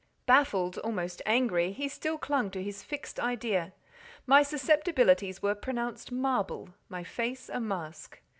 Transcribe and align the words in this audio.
Baffled—almost 0.25 1.21
angry—he 1.27 1.87
still 1.87 2.17
clung 2.17 2.49
to 2.49 2.63
his 2.63 2.81
fixed 2.81 3.19
idea; 3.19 3.71
my 4.25 4.41
susceptibilities 4.41 5.43
were 5.43 5.53
pronounced 5.53 6.11
marble—my 6.11 7.03
face 7.03 7.49
a 7.49 7.59
mask. 7.59 8.19